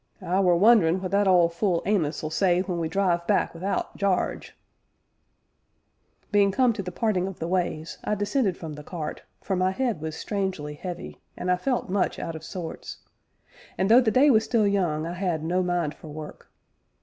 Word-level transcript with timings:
"I 0.19 0.39
were 0.39 0.55
wonderin' 0.55 0.99
what 0.99 1.11
that 1.11 1.27
old 1.27 1.53
fule 1.53 1.83
Amos'll 1.85 2.31
say 2.31 2.61
when 2.61 2.79
we 2.79 2.89
drive 2.89 3.27
back 3.27 3.53
wi'out 3.53 3.95
Jarge." 3.95 4.57
Being 6.31 6.51
come 6.51 6.73
to 6.73 6.81
the 6.81 6.91
parting 6.91 7.27
of 7.27 7.37
the 7.37 7.47
ways, 7.47 7.99
I 8.03 8.15
descended 8.15 8.57
from 8.57 8.73
the 8.73 8.83
cart, 8.83 9.21
for 9.41 9.55
my 9.55 9.69
head 9.69 10.01
was 10.01 10.15
strangely 10.17 10.73
heavy, 10.73 11.21
and 11.37 11.51
I 11.51 11.55
felt 11.55 11.87
much 11.87 12.17
out 12.17 12.35
of 12.35 12.43
sorts, 12.43 12.97
and, 13.77 13.91
though 13.91 14.01
the 14.01 14.09
day 14.09 14.31
was 14.31 14.43
still 14.43 14.65
young 14.65 15.05
I 15.05 15.13
had 15.13 15.43
no 15.43 15.61
mind 15.61 15.93
for 15.93 16.07
work. 16.07 16.49